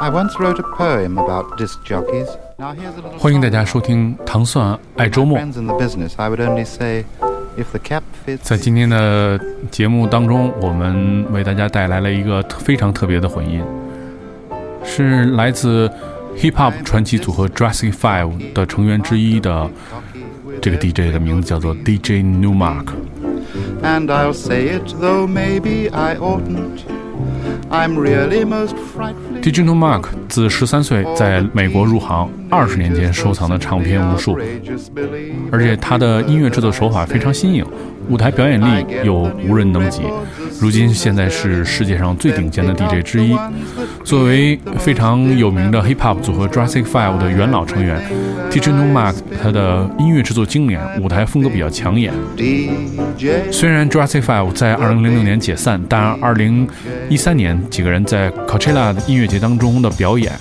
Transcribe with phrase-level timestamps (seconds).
[0.00, 2.28] I once wrote a poem about disc jockeys.
[2.56, 5.36] Now here's a little 欢迎大家收听《糖蒜爱周末》。
[5.42, 6.12] friends in the business.
[6.16, 7.04] I would only say,
[7.56, 8.38] if the cap fits.
[8.42, 9.40] 在今天的
[9.72, 13.60] 节目当中，我们为大家带来了一个非常特别的混音，
[14.84, 15.90] 是来自
[16.36, 19.68] hip hop 传奇组合 Jurassic Five 的成员之一的
[20.62, 22.86] 这个 DJ 的名字叫做 DJ Newmark。
[27.70, 34.38] i'm really most frightened digital mark 自十三岁在美国入行二十年间收藏的唱片无数
[35.50, 37.64] 而且他的音乐制作手法非常新颖
[38.08, 40.02] 舞台表演力又无人能及。
[40.60, 43.36] 如今现在是世界上最顶尖的 DJ 之一。
[44.04, 48.00] 作为非常有名的 hip hop 组合 Jurassic Five 的元老成员
[48.50, 52.12] ，DJ Newmark 他的音乐制作精良，舞台风格比较抢眼。
[53.50, 60.32] 虽然 Jurassic Five 在2006年解散，但2013年几个人在 Coachella 音乐节当中的表演，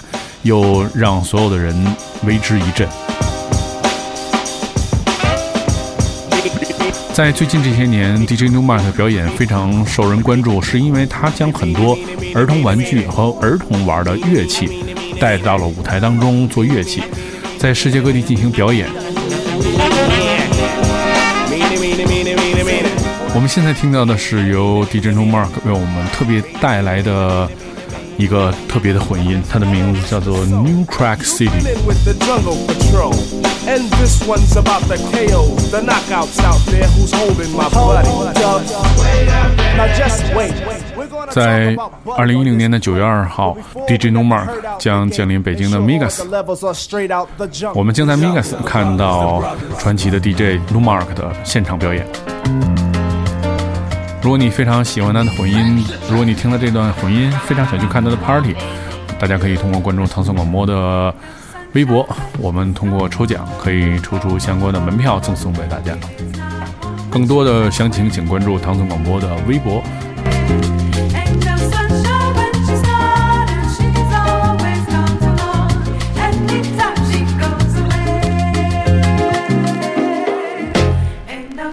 [0.43, 1.75] 又让所有的人
[2.25, 2.87] 为之一振。
[7.13, 11.95] 在最近这些年，DJ Newmark 的表演非常受人关注，是因为他将很多
[12.33, 14.83] 儿童玩具和儿童玩的乐器
[15.19, 17.03] 带到了舞台当中做乐器，
[17.59, 18.87] 在世界各地进行表演。
[23.35, 27.47] 我们现在听到的是由 DJ Newmark 为我们特别带来的
[28.17, 31.49] 一个特别的混音，它的名字叫做 New Crack City。
[33.65, 38.35] And this one's about the KOs, the knockouts out there who's holding my body blood.
[39.77, 40.53] Now just wait.
[41.31, 41.75] 在
[42.17, 44.47] 二零一零年的九月二号，DJ n o m a r
[44.77, 46.23] 将降临北京的 Migas。
[47.73, 49.41] 我们将在 Migas 看到
[49.79, 52.05] 传奇的 DJ n o m a r 的现场表演。
[52.45, 52.92] 嗯
[54.23, 58.55] 如果你非常喜欢他的混音，如果你听了这段混音非常想去看他的 party，
[59.19, 61.13] 大家可以通过关注唐宋广播的
[61.73, 62.07] 微博，
[62.39, 65.93] 我们通过抽奖可以抽出相关的门票赠送给大家。
[67.11, 69.83] 更多的详情请关注唐宋广播的微博。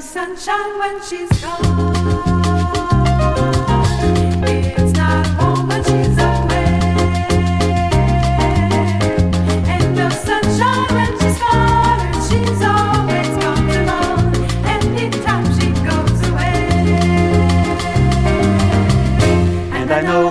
[0.01, 1.70] Sunshine when she's gone,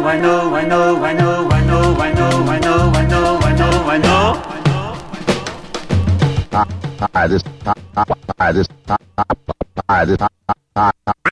[0.09, 3.79] Know, I know, I know, I know, I know, I know, I know, I know,
[3.85, 4.33] I know,
[7.13, 7.43] Hi, this,
[8.39, 8.67] hi, this,
[9.87, 10.17] hi, this,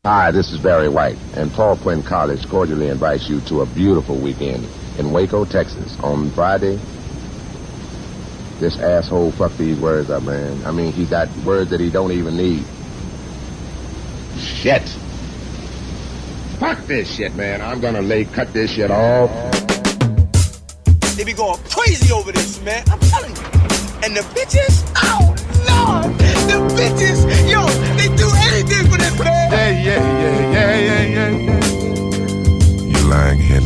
[0.05, 4.15] hi, this is Barry White, and Paul Quinn College cordially invites you to a beautiful
[4.15, 4.67] weekend
[4.99, 6.79] in Waco, Texas on Friday.
[8.59, 10.63] This asshole fucked these words up, man.
[10.65, 12.63] I mean, he got words that he don't even need.
[14.39, 14.83] Shit.
[16.59, 17.61] Fuck this shit, man.
[17.61, 19.29] I'm gonna lay, cut this shit off.
[21.15, 22.83] They be going crazy over this, man.
[22.89, 23.41] I'm telling you.
[24.03, 25.35] And the bitches, oh
[25.69, 26.17] lord,
[26.49, 27.63] the bitches, yo,
[27.97, 29.51] they do anything for this, man.
[29.51, 32.85] Yeah, yeah, yeah, yeah, yeah, yeah, yeah.
[32.85, 33.56] You lying here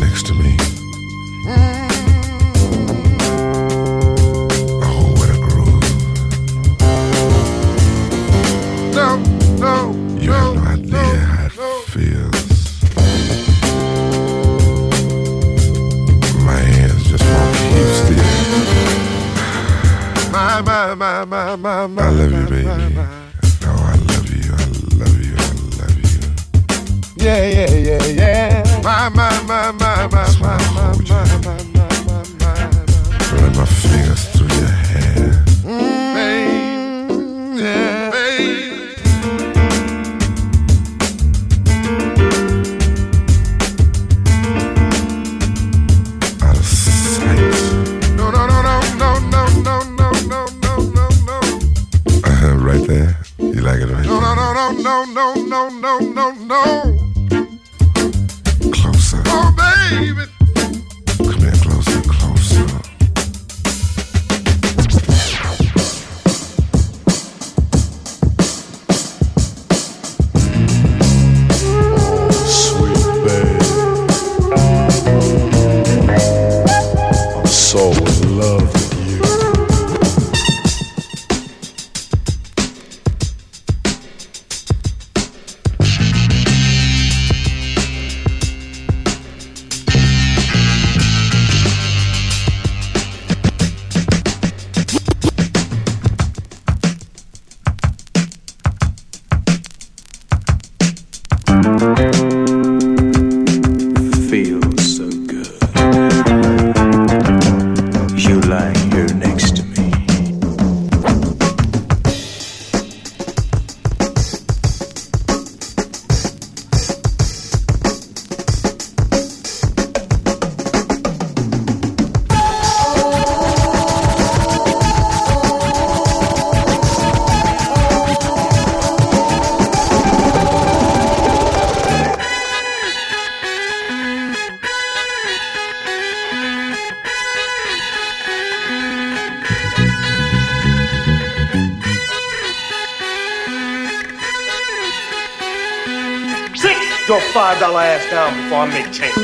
[147.61, 149.15] dollar ass down before I make change.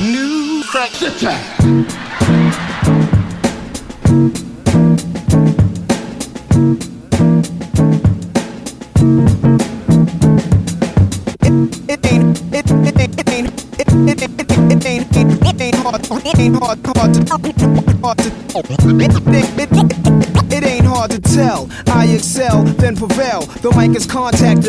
[0.00, 1.57] New crack attack.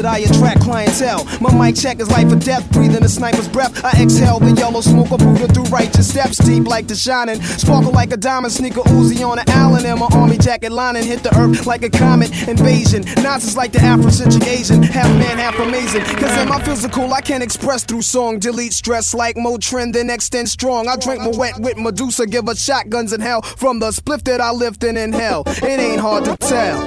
[0.10, 1.26] I attract clientele.
[1.40, 3.86] My mic check is life or death, breathing a sniper's breath.
[3.86, 7.92] I exhale the yellow smoke of Buddha through righteous steps, deep like the shining, sparkle
[7.92, 11.36] like a diamond, sneaker Uzi on an Allen, and my army jacket lining hit the
[11.38, 13.04] earth like a comet invasion.
[13.22, 16.02] Nonsense like the Afrocentric Asian, half man, half amazing.
[16.02, 20.50] Cause in my physical, I can't express through song, delete stress like Motrin, then extend
[20.50, 20.88] strong.
[20.88, 24.42] I drink my wet with Medusa, give us shotguns in hell from the spliff that
[24.42, 25.44] I lift and inhale.
[25.46, 26.80] It ain't hard to tell.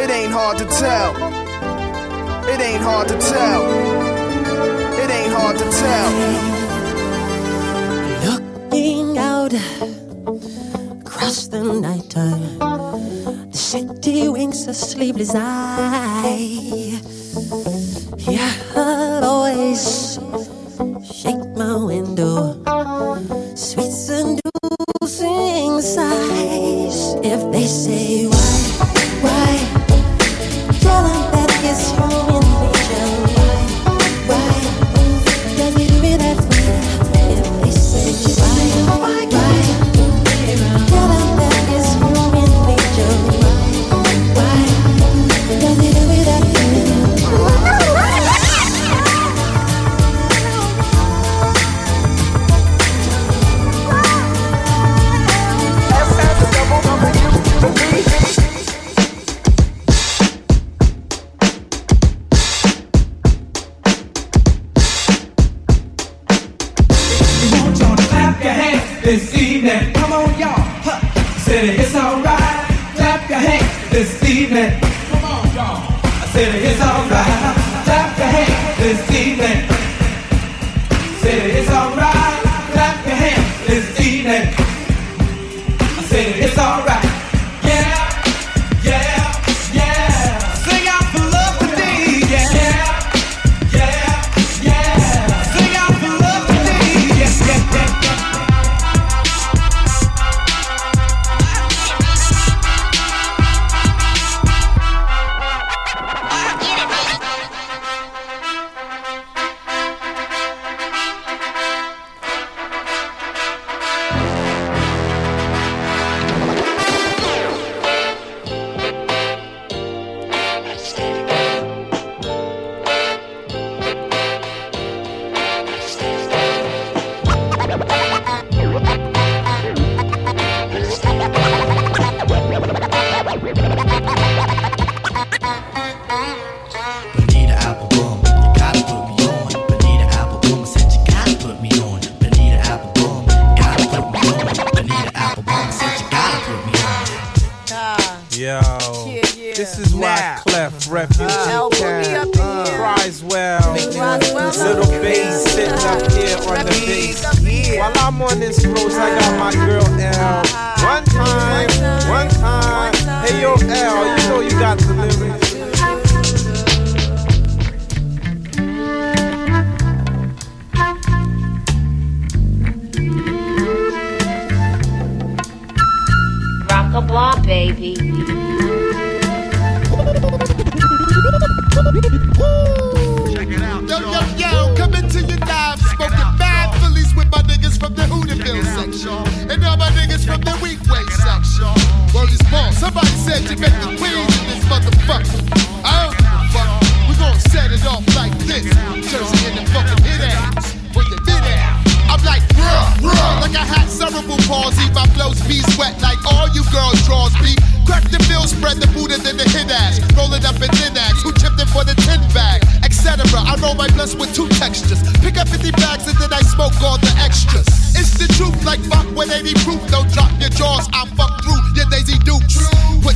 [0.00, 1.33] It ain't hard to tell.
[2.52, 3.62] It ain't hard to tell.
[5.02, 6.10] It ain't hard to tell.
[8.26, 9.54] Looking out
[11.00, 12.96] across the nighttime, uh,
[13.50, 17.00] the city winks a sleepless eye.
[18.18, 20.13] Yeah, always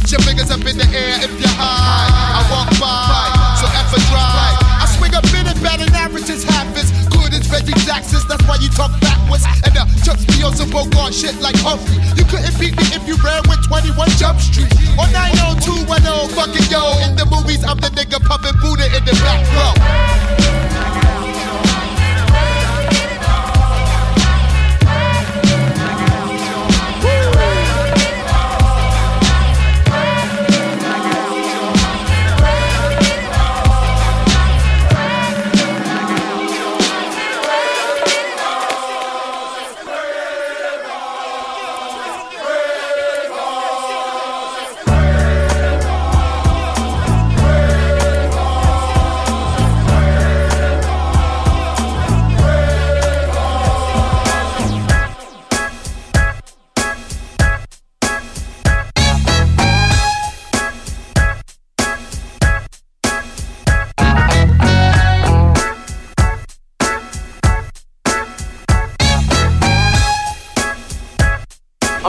[0.09, 2.09] Put your fingers up in the air if you're high.
[2.09, 3.29] I walk by,
[3.61, 4.57] so a drive.
[4.81, 8.25] I swing a bit and bad and average is half as good as Reggie Jackson's.
[8.25, 9.45] That's why you talk backwards.
[9.45, 12.01] And the chucks be on Hustle Bogart shit like Humphrey.
[12.17, 14.73] You couldn't beat me if you ran with 21 Jump Street.
[14.97, 16.89] Or 90210, fucking yo.
[17.05, 20.28] In the movies, I'm the nigga pumping Buddha in the back row.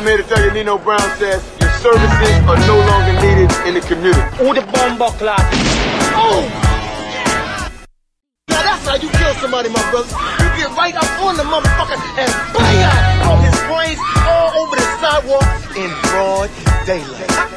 [0.10, 3.82] Here to tell you, Nino Brown says your services are no longer needed in the
[3.82, 4.20] community.
[4.42, 5.46] Who the bomb clock?
[6.18, 6.42] Oh!
[8.50, 10.10] Now that's how you kill somebody, my brother.
[10.10, 13.28] You get right up on the motherfucker and bang!
[13.28, 16.50] All his brains all over the sidewalk in broad
[16.88, 17.49] daylight.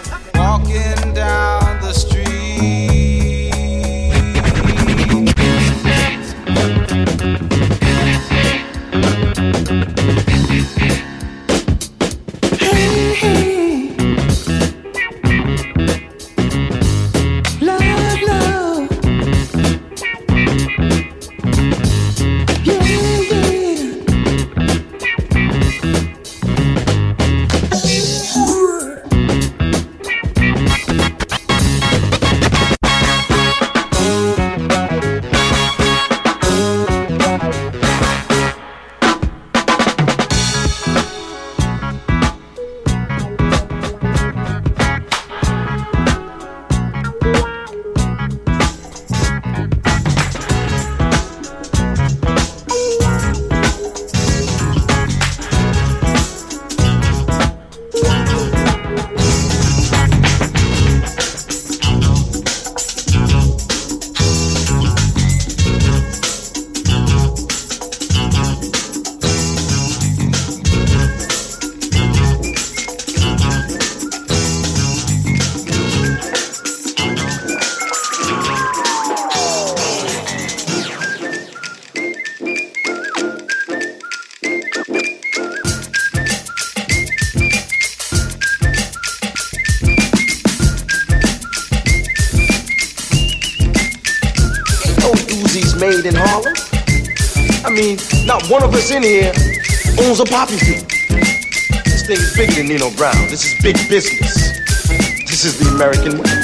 [98.52, 99.32] One of us in here
[100.00, 100.86] owns a poppy field.
[101.86, 103.16] This thing is bigger than Nino Brown.
[103.28, 104.60] This is big business.
[105.26, 106.41] This is the American way.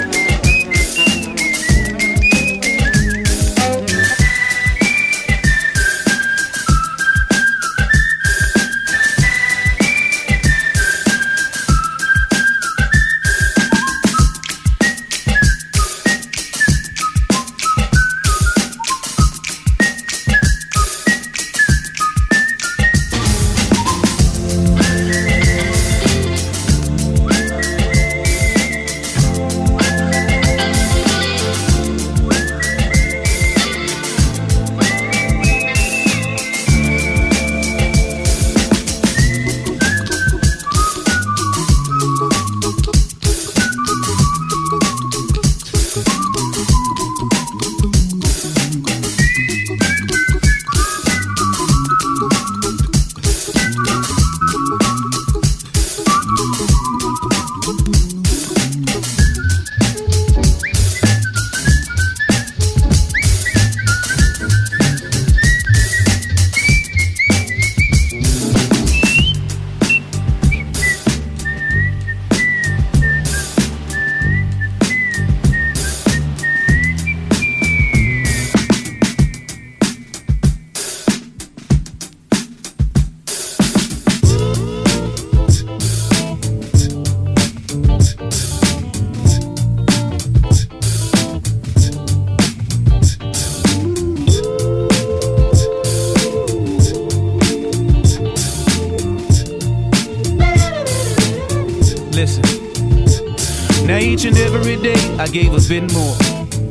[105.42, 106.16] Gave a bit more.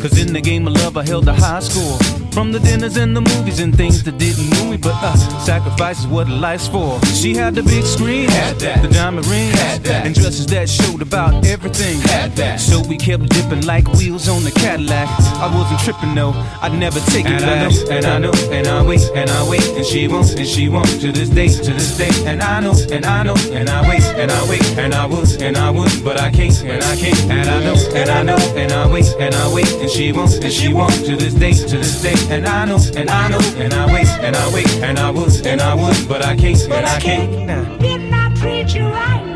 [0.02, 1.98] Cause in the game of love I held a high score.
[2.32, 5.16] From the dinners and the movies and things that didn't move me, but uh,
[5.48, 7.00] sacrifice is what life's for.
[7.06, 8.82] She had the big screen, had that.
[8.82, 10.06] the diamond ring, had that.
[10.06, 12.02] and dresses that showed about everything.
[12.02, 12.60] Had that.
[12.60, 15.08] So we kept dipping like wheels on the Cadillac.
[15.40, 17.72] I wasn't tripping though, I'd never take it And back.
[17.72, 20.68] know, and I know, and I wait, and I wait, and she won't, and she
[20.68, 22.12] won't to this day, to this day.
[22.30, 25.42] And I know, and I know, and I wait, and I wait, and I would,
[25.42, 27.22] and I would, but I can't, and I can't.
[27.32, 30.44] And I know, and I know, and I wait, and I wait, and she won't,
[30.44, 32.18] and she won't to this day, to this day.
[32.36, 35.37] And I know, and I know, and I wait, and I wait, and I would,
[35.46, 37.46] and I would, but I can't, and I can't.
[37.46, 37.78] Nah.
[37.78, 39.27] Didn't I treat you right?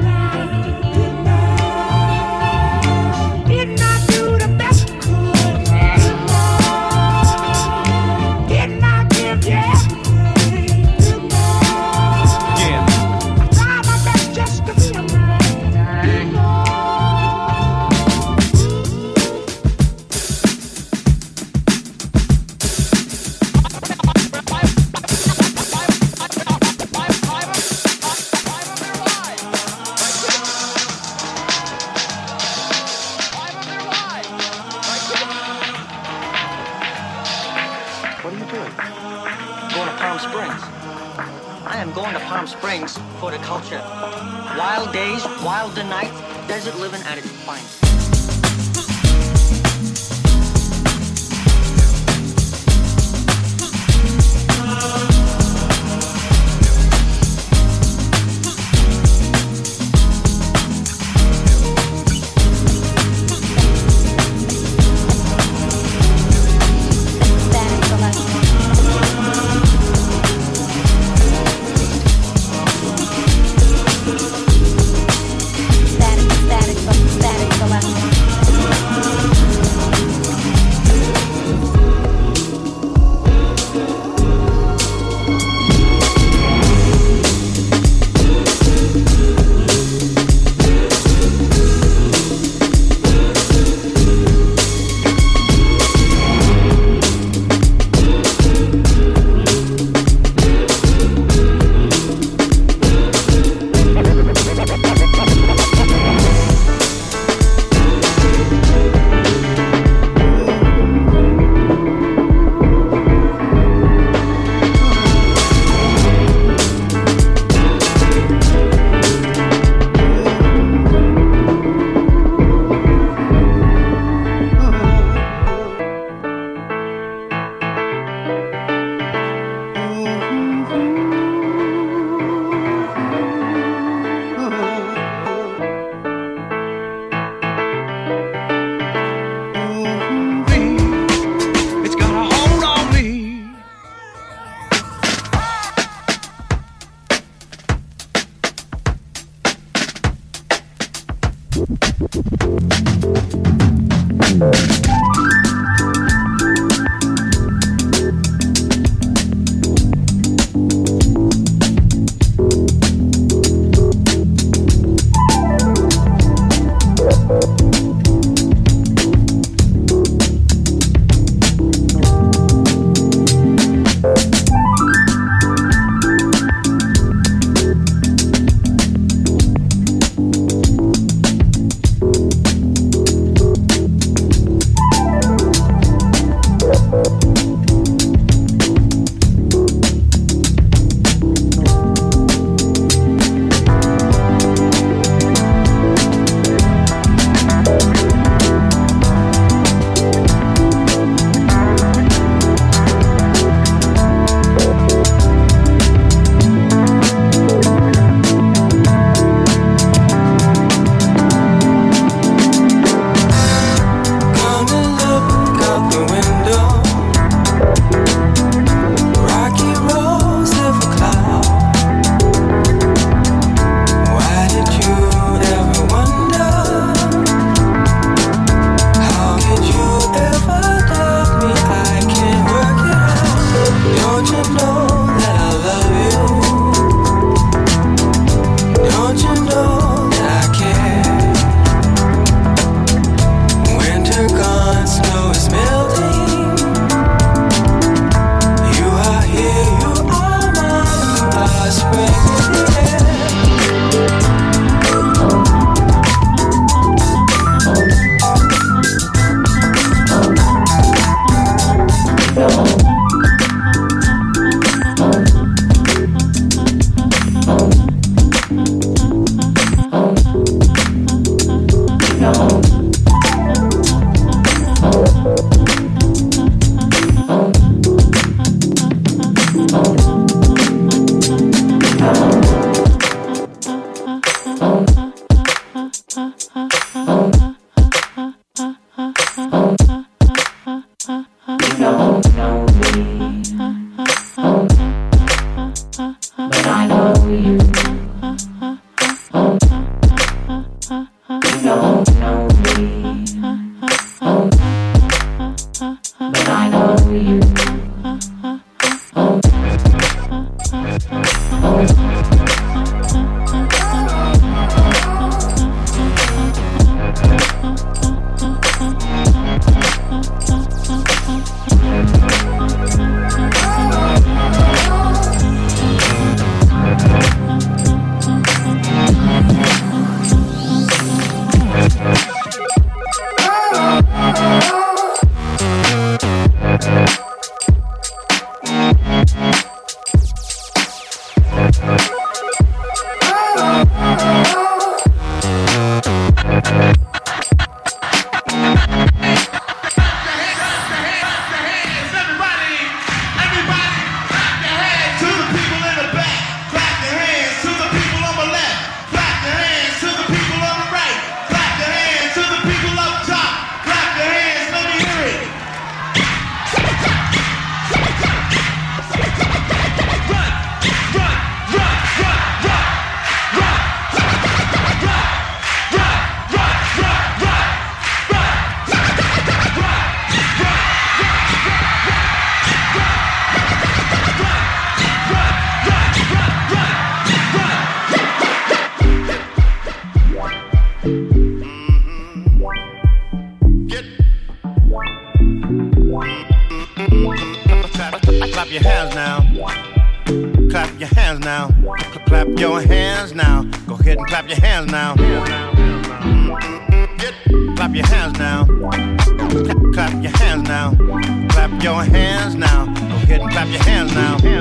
[411.81, 412.85] Your hands now.
[412.85, 414.37] Go ahead and clap your hands now.
[414.37, 414.53] Clap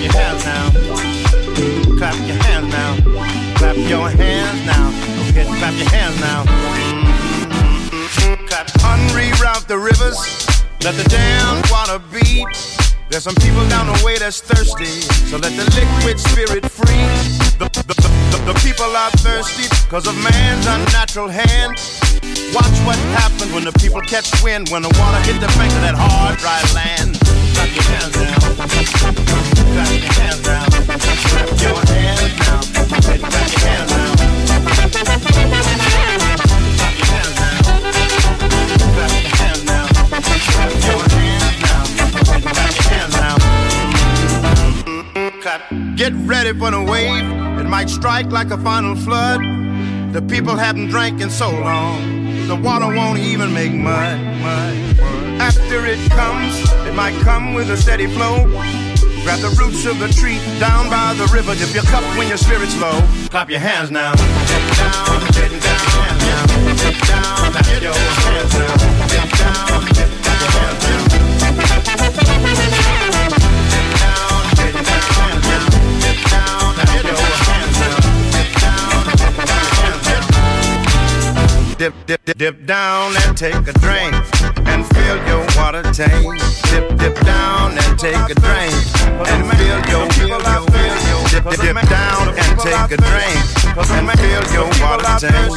[0.00, 0.70] your hands now.
[1.98, 2.96] Clap your hands now.
[3.56, 4.90] Clap your hands now.
[4.90, 6.44] Go ahead and clap your hands now.
[8.46, 10.16] Clap, unreroute the rivers.
[10.82, 12.46] Let the damn water beat.
[13.10, 14.86] There's some people down the way that's thirsty,
[15.28, 17.04] so let the liquid spirit free.
[17.58, 17.94] The, the, the,
[18.32, 21.78] the, the people are thirsty because of man's unnatural hand.
[22.54, 25.80] Watch what happens when the people catch wind, when the water hit the bank of
[25.82, 27.18] that hard, dry land.
[27.50, 28.38] Clap your hands down.
[28.54, 28.70] Clap
[29.90, 30.70] your hands down.
[30.70, 31.34] Clap your hands down.
[31.34, 32.62] Clap your hands down.
[32.70, 34.14] Clap your hands down.
[34.14, 34.54] Clap
[36.84, 36.86] your hands now.
[36.86, 37.10] Clap your
[42.86, 43.18] hands.
[45.42, 45.60] Clap.
[45.96, 47.26] Get ready for the wave.
[47.58, 49.40] It might strike like a final flood.
[50.12, 52.23] The people haven't drank in so long.
[52.46, 54.20] The water won't even make mud.
[55.40, 58.44] After it comes, it might come with a steady flow.
[59.24, 61.54] Grab the roots of the tree down by the river.
[61.54, 63.00] Dip your cup when your spirit's low.
[63.30, 64.12] Clap your hands now.
[64.12, 66.46] Get down, get down, now.
[66.76, 69.08] Get down, clap your hands now.
[69.08, 71.03] Get down, get down,
[81.84, 84.14] Dip, dip, dip, dip down and take a drink
[84.64, 86.24] and fill your water tank.
[86.72, 88.72] Dip, dip down and take a drink
[89.28, 90.48] and fill your, fill your.
[91.28, 93.36] Dip, dip, dip down and take a drink
[93.76, 95.52] and fill your water tank.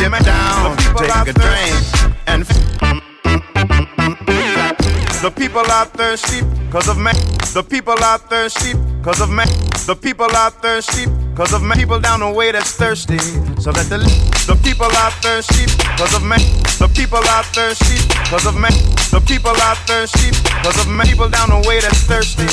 [0.00, 1.76] Dip down, take a drink
[2.26, 2.46] and.
[5.20, 7.14] The people are thirsty cause of man.
[7.52, 9.48] The people are thirsty cause of man.
[9.84, 11.04] The people are thirsty
[11.40, 11.62] cause of.
[11.80, 13.18] People down the way that's thirsty.
[13.58, 13.98] So that the
[14.46, 15.64] the people are thirsty
[15.96, 16.40] cause of man.
[16.78, 17.96] The people are thirsty
[18.28, 18.72] cause of man.
[19.10, 20.30] The people are thirsty
[20.62, 21.06] cause of man.
[21.06, 22.44] People down the way that's thirsty.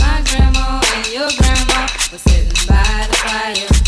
[0.00, 3.79] My grandma and your grandma were sitting by the fire.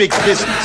[0.00, 0.59] big business.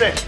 [0.00, 0.26] percent.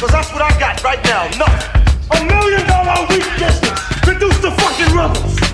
[0.00, 1.24] Cause that's what I got right now.
[1.36, 1.82] Nothing.
[2.12, 3.78] A million dollar a week business.
[4.06, 5.45] Reduce the fucking rubbers.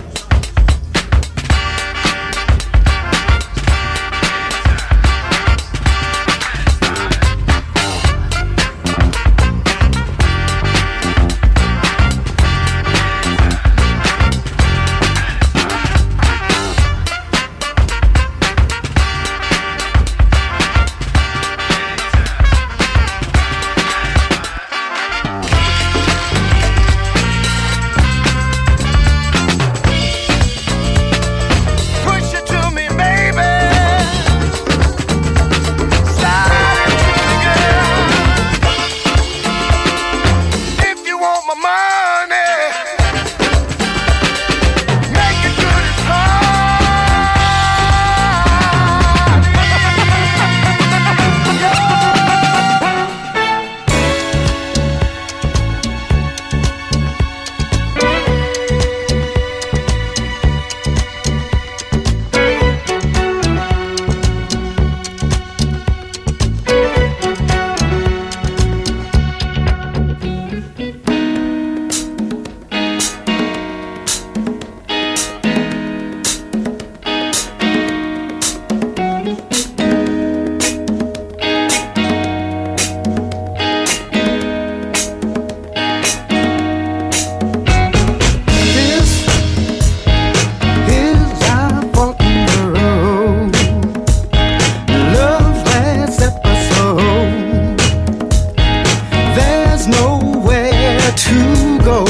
[99.83, 102.05] there's nowhere to go.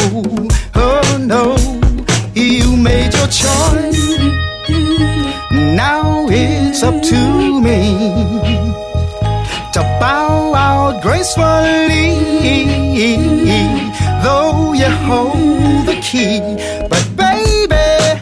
[0.75, 1.57] Oh no,
[2.35, 4.19] you made your choice.
[5.51, 7.99] Now it's up to me
[9.73, 12.13] to bow out gracefully.
[14.23, 16.41] Though you hold the key,
[16.89, 18.19] but baby,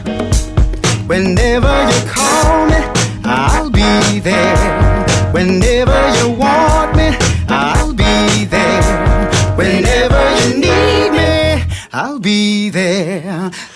[1.07, 2.79] whenever you call me,
[3.25, 5.31] I'll be there.
[5.33, 5.90] Whenever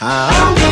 [0.06, 0.65] there.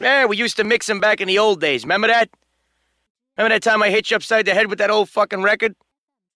[0.00, 1.84] Yeah, we used to mix them back in the old days.
[1.84, 2.30] Remember that?
[3.36, 5.74] Remember that time I hit you upside the head with that old fucking record?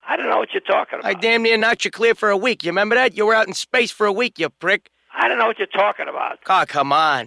[0.07, 1.09] I don't know what you're talking about.
[1.09, 2.62] I damn near knocked you clear for a week.
[2.62, 3.17] You remember that?
[3.17, 4.91] You were out in space for a week, you prick.
[5.17, 6.41] I don't know what you're talking about.
[6.47, 7.25] Oh, come on.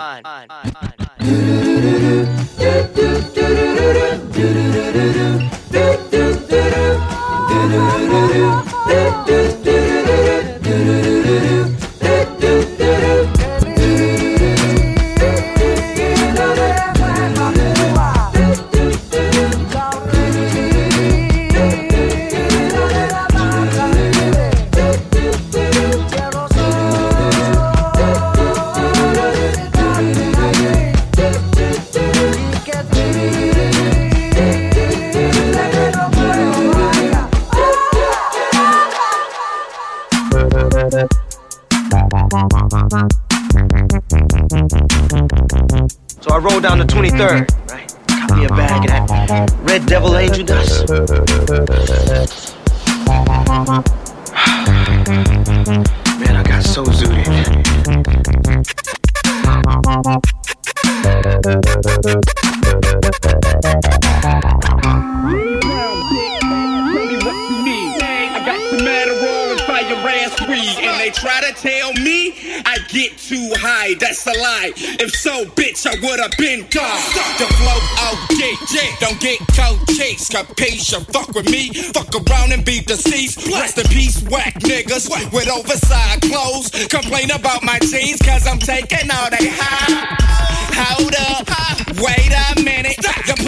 [7.99, 8.66] So
[46.37, 48.37] I rolled down the 23rd, right?
[48.37, 50.87] Me a bag of that Red Devil Angel dust.
[56.19, 57.57] Man, I got so zooted.
[71.11, 72.33] Try to tell me
[72.65, 73.95] I get too high.
[73.99, 74.73] That's a lie.
[74.75, 77.01] If so, bitch, I would have been gone.
[77.37, 80.29] The flow, oh yeah, don't get cold chase.
[80.29, 80.95] Capiche?
[81.11, 83.47] Fuck with me, fuck around and be deceased.
[83.47, 86.69] Rest in peace, whack niggas with oversized clothes.
[86.87, 90.37] Complain about my jeans, cause I'm taking all they high.
[90.77, 91.47] Hold up,
[92.01, 92.66] wait a minute.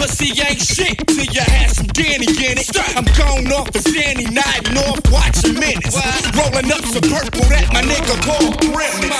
[0.00, 2.72] Your pussy ain't shit till you have some guinea in it.
[2.96, 5.92] I'm going off a sandy night north watching minutes.
[6.40, 9.12] Rolling up some purple that my nigga called Grimace.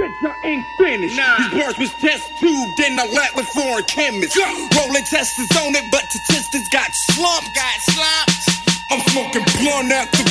[0.00, 1.12] Bitch, I ain't finished.
[1.12, 4.32] These bars was test tubed in the lab with foreign chemists.
[4.32, 7.52] Rolling testers on it, but statistics got slumped.
[7.52, 8.48] Got slumped.
[8.96, 10.24] I'm smoking blunt after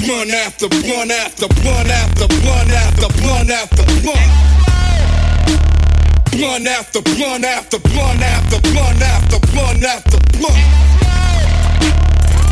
[0.00, 4.54] blunt after blunt after blunt after blunt after blunt after blunt.
[6.34, 10.58] Blunt after blunt after blunt after blunt after blunt after blunt.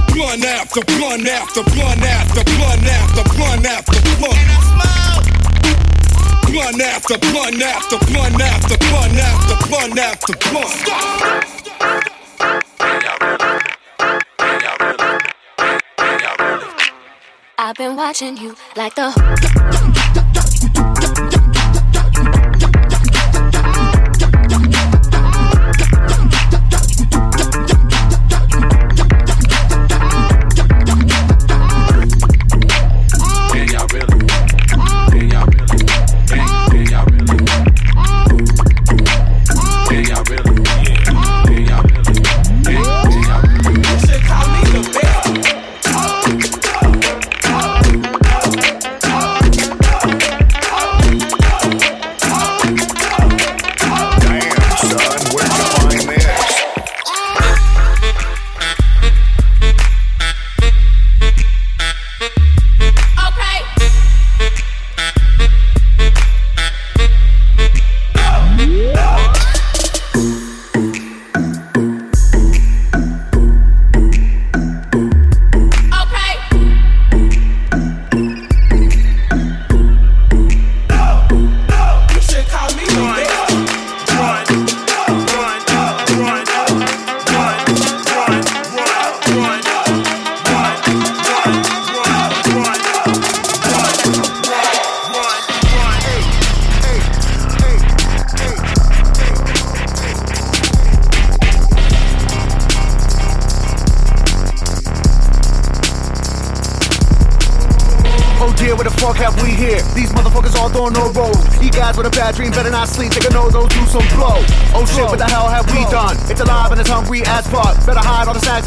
[0.07, 4.39] Blunt after blunt after blunt after blunt after blunt after blunt.
[6.47, 10.71] Blunt after blunt after blunt after blunt after blunt after blunt.
[17.59, 20.32] I've been watching you like the.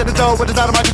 [0.07, 0.84] All the sacks at the door,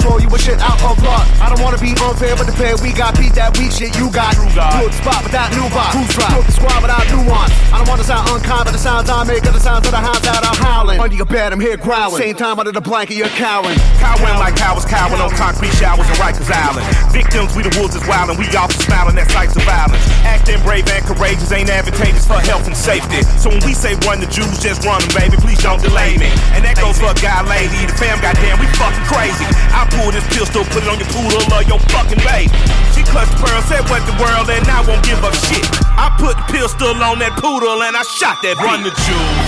[11.71, 12.19] here growling.
[12.19, 13.79] Same time under the blanket, you're cowering.
[14.03, 16.83] Cowering like cowards, cowering on concrete showers in Rikers Island.
[17.15, 20.03] Victims, we the wolves is wild and we all smiling at sights of violence.
[20.27, 23.23] Acting brave and courageous ain't advantageous for health and safety.
[23.39, 25.39] So when we say run the Jewels, just run them, baby.
[25.39, 26.27] Please don't delay me.
[26.51, 27.87] And that goes for a guy, lady.
[27.87, 29.47] The fam, goddamn, we fucking crazy.
[29.71, 32.51] I pull this pistol, put it on your poodle or your fucking baby.
[32.91, 35.63] She clutched the pearl, said what the world, and I won't give up shit.
[35.95, 38.59] I put the pistol on that poodle and I shot that.
[38.59, 39.40] Run the Jewels,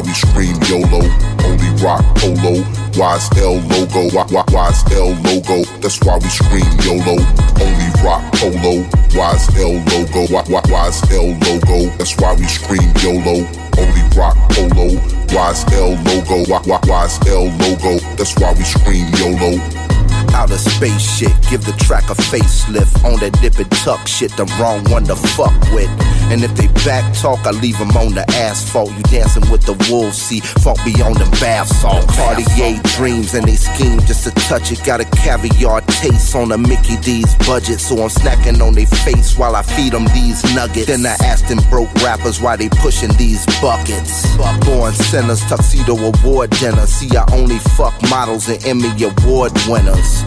[0.00, 1.02] why we scream YOLO.
[1.44, 5.64] Only rock polo, YSL logo, Y- Y- YSL logo.
[5.80, 7.16] That's why we scream YOLO.
[7.60, 11.90] Only rock polo, YSL logo, Y- Y- YSL logo.
[11.98, 13.46] That's why we scream YOLO.
[13.78, 14.88] Only rock polo,
[15.28, 17.98] YSL logo, Y- Y- YSL logo.
[18.16, 19.60] That's why we scream YOLO.
[20.34, 23.04] Outer space shit, give the track a facelift.
[23.04, 25.90] On that dip and tuck shit, the wrong one to fuck with.
[26.30, 28.90] And if they back talk, I leave them on the asphalt.
[28.92, 32.06] You dancing with the wolves, see, funk beyond them bath salt.
[32.08, 34.82] Cartier dreams and they scheme just to touch it.
[34.84, 37.80] Got a caviar taste on a Mickey D's budget.
[37.80, 40.86] So I'm snacking on their face while I feed them these nuggets.
[40.86, 44.24] Then I asked them broke rappers why they pushing these buckets.
[44.64, 46.86] Born sinners, tuxedo award dinner.
[46.86, 50.22] See, I only fuck models and Emmy award winners.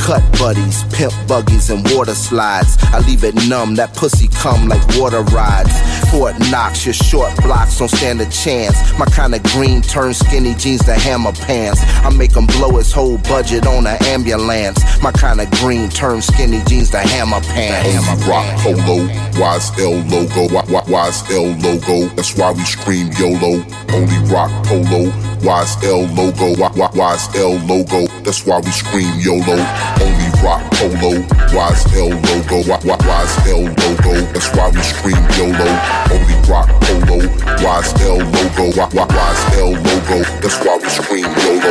[0.00, 2.76] Cut buddies, pimp buggies, and water slides.
[2.92, 5.72] I leave it numb, that pussy come like water rides.
[6.10, 8.76] Fort Knox, your short blocks don't stand a chance.
[8.98, 11.80] My kind of green turn skinny jeans to hammer pants.
[12.04, 14.78] I make him blow his whole budget on an ambulance.
[15.02, 18.08] My kind of green turn skinny jeans to hammer pants.
[18.08, 22.14] Only rock polo, YSL logo, YSL logo.
[22.14, 23.64] That's why we scream YOLO.
[23.92, 25.10] Only rock polo,
[25.46, 28.08] YSL logo, YSL logo.
[28.24, 29.54] That's why we scream YOLO.
[30.02, 31.22] Only rock polo,
[31.54, 34.26] YSL logo, YSL logo.
[34.32, 35.70] That's why we scream YOLO.
[36.10, 37.22] Only rock polo,
[37.62, 40.18] YSL logo, YSL logo.
[40.40, 41.66] That's why we scream billy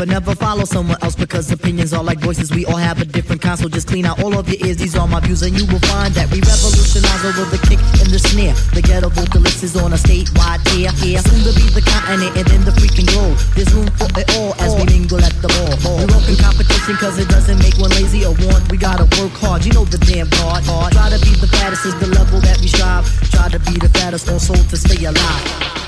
[0.00, 2.50] and never follow someone else because opinions are like voices.
[2.50, 4.78] We all have a different kind, so just clean out all of your ears.
[4.78, 8.08] These are my views, and you will find that we revolutionize over the kick and
[8.08, 8.54] the snare.
[8.72, 10.88] The ghetto vocalist is on a statewide tear.
[11.04, 13.36] Yeah, soon to be the continent and then the freaking globe.
[13.54, 15.76] There's room for it all as we mingle at the ball.
[16.00, 18.70] We work in competition cause it doesn't make one lazy or want.
[18.72, 20.64] We gotta work hard, you know the damn hard.
[20.64, 23.04] Try to be the fattest is the level that we strive.
[23.30, 25.79] Try to be the fattest also to stay alive.